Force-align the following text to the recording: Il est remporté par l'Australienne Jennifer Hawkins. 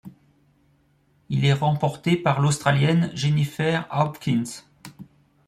Il 1.29 1.45
est 1.45 1.53
remporté 1.53 2.17
par 2.17 2.41
l'Australienne 2.41 3.11
Jennifer 3.13 3.85
Hawkins. 3.91 4.63